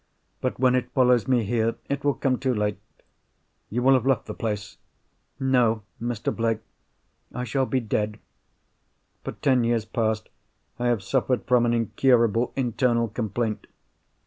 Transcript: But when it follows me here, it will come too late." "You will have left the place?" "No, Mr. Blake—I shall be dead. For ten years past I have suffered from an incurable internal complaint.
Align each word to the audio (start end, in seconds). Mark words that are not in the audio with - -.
But 0.41 0.57
when 0.59 0.73
it 0.73 0.89
follows 0.93 1.27
me 1.27 1.43
here, 1.43 1.75
it 1.87 2.03
will 2.03 2.15
come 2.15 2.39
too 2.39 2.55
late." 2.55 2.79
"You 3.69 3.83
will 3.83 3.93
have 3.93 4.07
left 4.07 4.25
the 4.25 4.33
place?" 4.33 4.79
"No, 5.39 5.83
Mr. 6.01 6.35
Blake—I 6.35 7.43
shall 7.43 7.67
be 7.67 7.79
dead. 7.81 8.17
For 9.23 9.33
ten 9.33 9.63
years 9.63 9.85
past 9.85 10.29
I 10.79 10.87
have 10.87 11.03
suffered 11.03 11.45
from 11.45 11.67
an 11.67 11.73
incurable 11.75 12.51
internal 12.55 13.09
complaint. 13.09 13.67